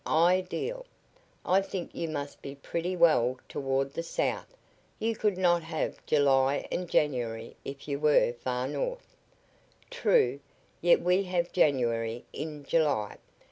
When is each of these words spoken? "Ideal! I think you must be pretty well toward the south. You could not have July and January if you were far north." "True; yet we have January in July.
"Ideal! 0.07 0.87
I 1.45 1.61
think 1.61 1.91
you 1.93 2.09
must 2.09 2.41
be 2.41 2.55
pretty 2.55 2.95
well 2.95 3.37
toward 3.47 3.93
the 3.93 4.01
south. 4.01 4.57
You 4.97 5.15
could 5.15 5.37
not 5.37 5.61
have 5.61 6.03
July 6.07 6.67
and 6.71 6.89
January 6.89 7.55
if 7.63 7.87
you 7.87 7.99
were 7.99 8.33
far 8.33 8.67
north." 8.67 9.15
"True; 9.91 10.39
yet 10.81 11.01
we 11.01 11.25
have 11.25 11.51
January 11.51 12.25
in 12.33 12.63
July. 12.63 13.17